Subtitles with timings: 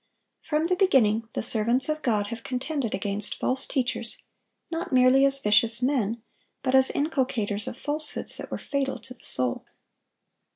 [0.41, 4.23] From the beginning, the servants of God have contended against false teachers,
[4.71, 6.23] not merely as vicious men,
[6.63, 9.63] but as inculcators of falsehoods that were fatal to the soul.